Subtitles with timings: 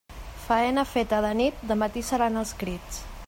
[0.45, 3.03] Faena feta de nit, de matí seran els crits.